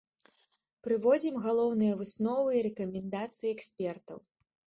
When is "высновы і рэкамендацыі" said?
2.01-3.49